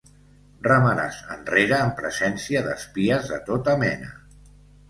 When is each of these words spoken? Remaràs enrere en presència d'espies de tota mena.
Remaràs 0.67 1.19
enrere 1.35 1.77
en 1.89 1.93
presència 2.01 2.65
d'espies 2.69 3.31
de 3.35 3.41
tota 3.51 3.77
mena. 3.85 4.11